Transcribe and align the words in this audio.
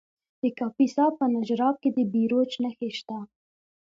د 0.41 0.43
کاپیسا 0.59 1.05
په 1.17 1.25
نجراب 1.35 1.75
کې 1.81 1.89
د 1.97 1.99
بیروج 2.11 2.51
نښې 2.63 2.89
شته. 2.97 3.17